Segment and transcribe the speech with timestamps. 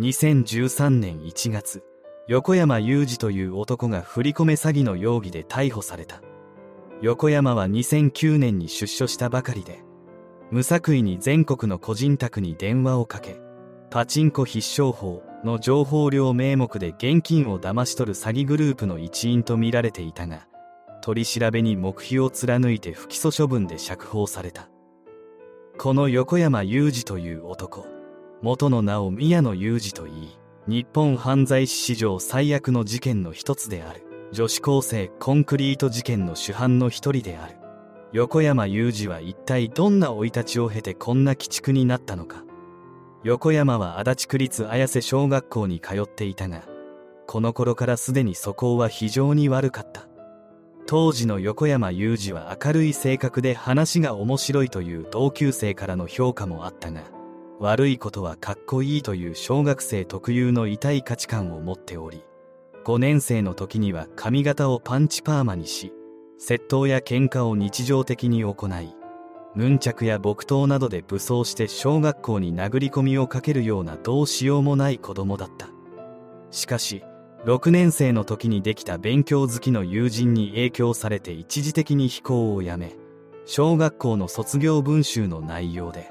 [0.00, 1.82] 2013年1月
[2.28, 6.22] 横山裕二という男が振り込め詐欺の容疑で逮捕された。
[7.02, 9.82] 横山は2009年に出所したばかりで
[10.52, 13.40] 無作為に全国の個人宅に電話をかけ
[13.90, 20.46] パチンコ必勝法の情報量名目で現金を騙し取る詐欺グループの一員とみられていたが
[21.02, 24.68] 取り調べに黙秘を貫いて不起訴処分で釈放された。
[25.76, 27.97] この横山裕二という男
[28.40, 30.38] 元の名を宮野裕二といい
[30.68, 34.04] 日本犯罪史史上最悪の事件の一つである。
[34.30, 37.56] 女子高生コンクリート事件の主犯の一人である。
[38.12, 42.44] 横山裕二は一体どんな生い立ちを経てこんな鬼畜になったのか。
[43.24, 46.62] 横山は足立区立綾瀬小学校に通っていたが
[47.26, 50.06] この頃からすでに素行は非常に悪かった。
[50.86, 57.02] 当時の横山裕二は明るい性格で話が面白いという同級生からの評価もあったが
[57.60, 62.24] 悪いことはかっこいいという小学生特有の痛い価値観を持っており
[62.84, 65.92] 5年生の時には髪型をパンチパーマにし
[66.40, 68.94] 窃盗や喧嘩を日常的に行い
[69.56, 75.68] ヌンチャクや木刀などで武装して小学校に殴り込みをかけるようなどうしようもない子供だった。
[76.50, 77.02] しかし
[77.44, 82.96] 6年生の時にできた勉強好きの友人に影響されて一時的に飛行をやめ
[83.46, 86.10] 小学校の卒業文集の内容で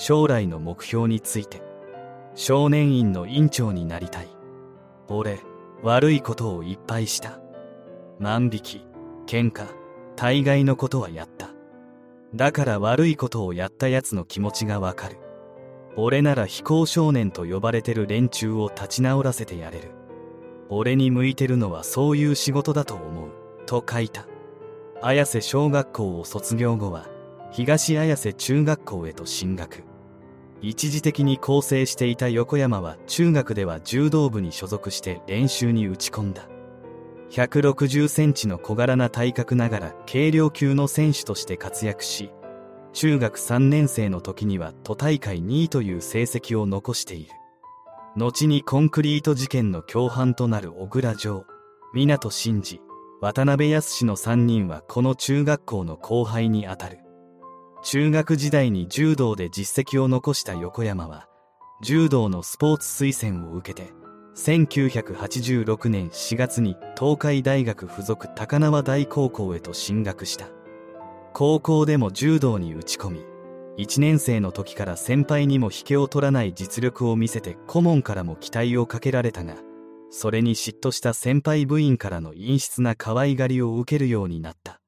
[0.00, 1.60] 将来の目標について
[2.36, 4.28] 少年院の院長になりたい。
[5.08, 5.40] 俺
[5.82, 7.40] 悪いことをいっぱいした。
[8.20, 8.86] 万引き
[9.26, 9.66] 喧嘩
[10.14, 11.50] 大概のことはやった。
[12.32, 15.16] だから悪いことをやった奴の気持ちがわかる。
[15.96, 19.90] 俺なら非行少年と呼ばれてる連中を立ち直らせてやれる。
[20.68, 23.30] 俺に向いてるのはそういう仕事だと思う。
[23.66, 24.28] と書いた。
[25.02, 27.08] 綾瀬小学校を卒業後は
[27.50, 29.87] 東綾瀬中学校へと進学。
[30.60, 36.48] 一時的に構成していた横山は中学では柔道部に所属して練習に打ち込んだ。
[37.30, 42.30] 160センチの小柄な体格ながら軽量級の選手として活躍し
[42.94, 47.30] 中学3年生の時には都大会2位という成績を残している。
[48.16, 51.44] 後にコンクリート事件の共犯となる小倉城
[51.94, 52.80] 湊真二
[53.20, 56.98] 渡辺康の3人はこの中学校の後輩にあたる。
[57.82, 61.28] 中学時代に柔道で実績を残した横山は
[61.82, 63.92] 柔道のスポーツ推薦を受けて
[64.36, 70.48] 1986年4月に東海大学附属高輪大高校へと進学した。
[71.38, 73.24] 高校でも柔道に打ち込み
[73.78, 79.54] 1年生の時から先輩にも引けを取らない実力を見せて顧問からも期待をかけられたが
[80.10, 84.80] それに嫉妬した先輩部員からの陰湿な可愛がりを受けるようになった。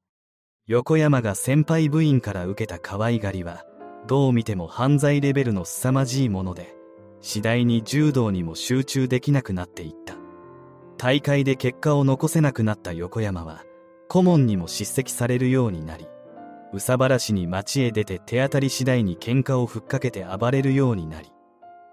[0.70, 3.64] 横山が先輩部員から受けた可愛がりは
[4.06, 6.76] どう見ても犯罪レベルの凄まじいもので
[7.20, 10.14] 次第に柔道にも集中できなくなっていった。
[10.96, 13.64] 大会で結果を残せなくなった横山は
[14.08, 16.06] 顧問にも叱責されるようになり
[16.72, 21.32] 憂さ晴らしに街へ出て手当たり次第に喧嘩をふっかけて暴れるようになり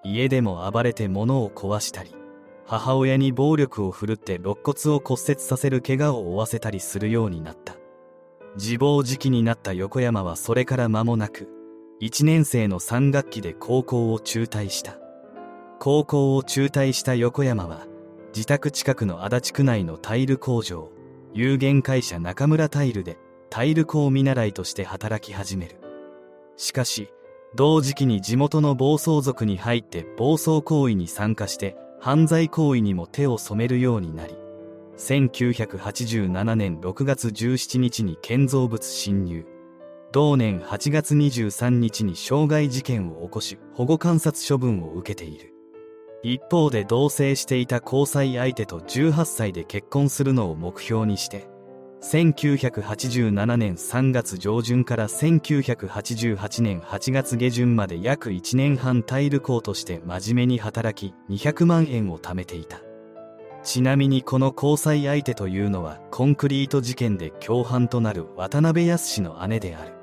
[0.03, 2.13] 家でも暴れて物を壊したり
[2.67, 7.76] 母親に暴力を振るって肋骨を骨折させる怪我を負わせたりするようになった。
[8.55, 11.49] 自暴自棄になった横山はそれから間もなく
[12.01, 14.97] 1年生の3学期で高校を中退した。
[15.79, 17.85] 高校を中退した横山は
[18.33, 20.91] 自宅近くの足立区内のタイル工場
[21.33, 23.17] 有限会社中村タイルで
[23.49, 25.77] タイル工見習いとして働き始める。
[26.55, 27.09] しかし
[27.55, 34.35] 同時期に地元の暴走族に入って暴走行為に参加して犯罪行為にも手を染めるようになり
[34.97, 39.45] 1987年6月17日に建造物侵入。
[40.11, 45.53] 同年8月23日に傷害事件を起こし保護観察処分を受けている。
[46.23, 51.47] 一方で同棲していた交際相手と18歳で結婚するのを目標にして
[52.01, 62.86] 1987年3月上旬から1988年8月下旬まで約1年半タイル工として真面目に働き200万円を貯めていた。
[63.67, 69.93] ちなみにこの交際相手というのはコンクリート事件で共犯となる渡辺康の姉である。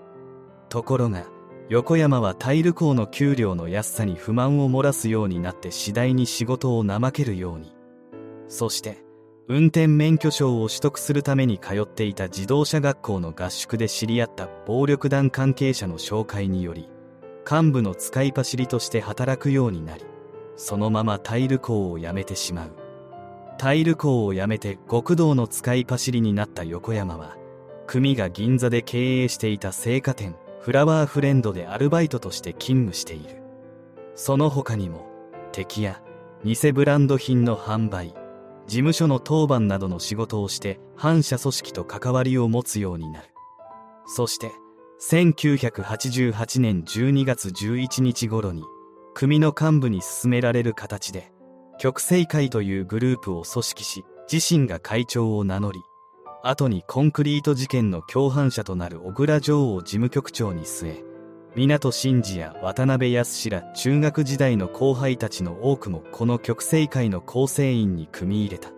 [0.69, 1.25] ところが
[1.71, 7.75] 横山はタイル工の給料の安さに不満を漏らすようになって次第に仕事を怠けるように。
[8.49, 9.03] そして
[9.49, 16.91] 運転免許証を取得するために通っていた自動車学校の合宿で知り合った暴力団関係者の紹介により
[17.51, 20.05] 幹部の使い走りとして働くようになり
[20.57, 22.84] そのままタイル工を辞めてしまう。
[23.59, 27.37] タイル工を辞めて極道の使い走りになった横山は
[27.87, 33.43] 組が銀座で経営していた青果店フラワーフレンドでアルバイトとして勤務している。
[34.15, 35.07] その他にも
[35.53, 36.01] 敵や
[36.45, 38.15] 偽ブランド品の販売
[38.67, 43.29] 事務所の当番などの仕事をして反社組織と関わりを持つようになる。
[44.07, 44.53] そして
[45.03, 48.63] 1988年12月11日頃に
[49.13, 51.31] 組の幹部に進められる形で
[51.79, 55.81] 極西会というグループを組織し自身が会長を名乗り
[56.43, 61.05] 後にコンクリート事件の共犯者となる小倉城を事務局長に据え
[61.57, 68.71] 港真司や渡辺康ら中学時代の後輩たちの多くもこの極西会の構成員に組み入れた。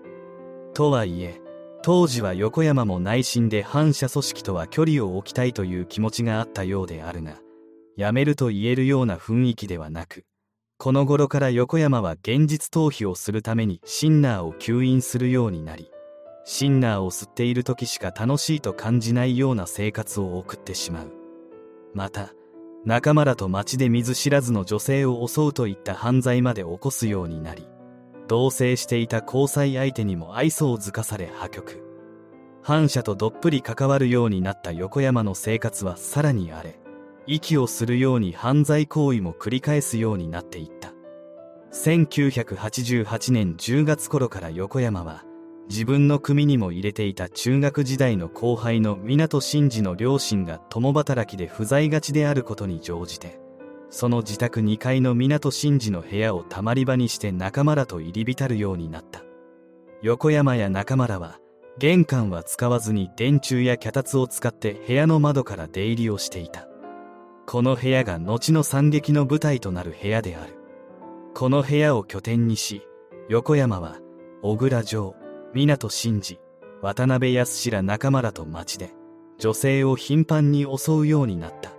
[0.75, 1.41] とはいえ
[1.83, 7.39] 当時は横山も内心で反社組織とは距離を置きたいという気持ちがあったようであるが
[7.97, 10.25] 辞めると言えるような雰囲気ではなく
[10.79, 15.91] この頃から横山は現実逃避をするためにシンナーを吸引するようになり
[16.45, 21.13] シンナーを吸っている時しか楽しいと感じないような生活を送ってしまう。
[21.95, 22.35] また
[22.85, 27.67] 仲間らと街で見ず知らずの女性を襲うといった犯罪まで起こすようになり
[28.29, 31.83] 同棲していた交際相手にも愛想をづかされ破局。
[32.63, 36.81] 反社とどっぷり関わるようになった横山の生活はさらに荒れ
[37.27, 40.93] 息をするように犯罪行為も繰り返すようになっていった。
[41.73, 45.25] 1988年10月頃から横山は
[45.69, 53.41] 自分の組にも入れていた中学時代の後輩の港真司の両親が共働きで不在がちであることに乗じて
[53.91, 59.23] その自宅2階の港真司の部屋をたまり場にして仲間らと入り浸るようになった。
[60.03, 61.39] 横山や仲間らは
[61.79, 66.69] 玄関は使わずに電柱や脚立を使って部屋の窓から出入りをしていた。
[67.47, 70.59] この部屋が後の惨劇の舞台となる部屋である。
[71.33, 72.83] この部屋を拠点にし
[73.29, 73.99] 横山は
[74.43, 75.15] 小倉城
[75.55, 76.41] 港真司
[76.83, 78.91] 渡辺康ら仲間らと町で
[79.39, 81.71] 女性を頻繁に襲うようになった。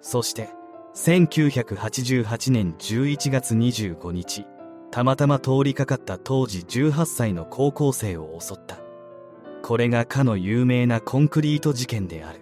[0.00, 0.48] そして
[0.94, 4.46] 1988年11月25日
[4.90, 8.78] たまたま通りかかった当時18歳の高校生を襲った。
[9.62, 12.40] これがかの有名なコンクリート事件である。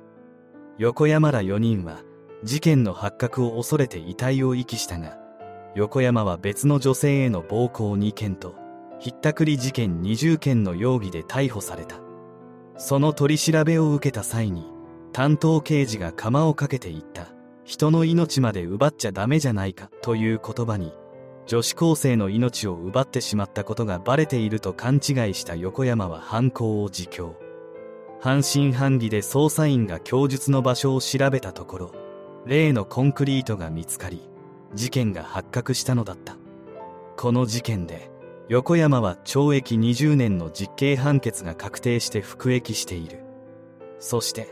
[0.79, 2.03] 横山ら4人は
[2.44, 5.19] 事件の発覚を恐れて遺体を遺棄したが
[5.75, 8.55] 横山は別の女性への暴行2件と
[9.00, 11.96] ひったくり事件20件の容疑で逮捕された。
[12.76, 14.64] その取り調べを受けた際に
[15.12, 17.29] 担当刑事が釜をかけていった。
[17.64, 20.93] 人の命まで奪っちゃダメじゃないかという言葉に
[21.46, 25.00] 女子高生の命を奪ってしまったことがバレていると勘違い
[25.35, 27.37] した横山は犯行を自供。
[28.20, 32.04] 半信半疑で捜査員が供述の場所を調べたところ
[32.46, 34.29] 例のコンクリートが見つかり
[34.75, 36.37] 事件が発覚したのだった。
[37.17, 38.11] この事件で
[38.49, 43.20] 横山は懲役20年の実刑判決が確定して服役している。
[43.99, 44.49] そして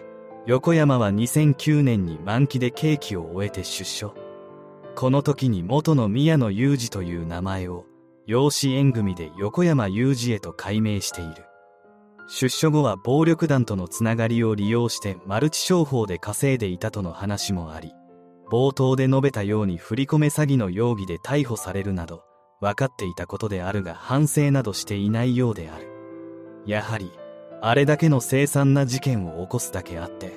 [0.47, 4.15] 横山は2009年に満期で刑期を終えて出所。
[4.95, 7.85] この時に元の宮野裕二という名前を
[8.27, 11.45] 養子縁組で横山裕二へと改名している。
[12.29, 17.93] 出所後は暴力団とのつながりを利用してマルチ商法で稼いでいたとの話もあり
[18.51, 22.25] 冒頭で述べたように振り込め詐欺の容疑で逮捕されるなど
[22.61, 25.89] 分かっていたことであるが反省などしていないようである。
[26.65, 27.11] やはり
[27.61, 30.33] あれだけの凄惨な事件を起こすだけあって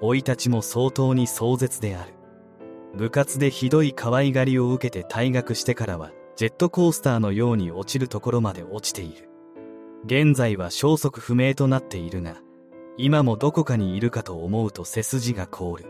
[0.00, 2.14] 生い立ちも相当に壮絶である。
[2.94, 9.28] 部活でひどい可愛がりを受けて退学してからはジェットコースターのように落ちるところまで落ちている。
[10.06, 12.36] 現在は消息不明となっているが
[12.96, 15.84] 今もどこかにいるかと思うと背筋が凍る。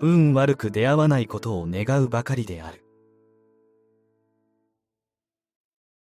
[0.00, 2.81] 運悪く出会わないことを願うばかりである。